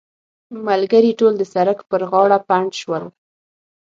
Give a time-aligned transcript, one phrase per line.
[0.67, 3.03] ملګري ټول د سړک پر غاړه پنډ شول.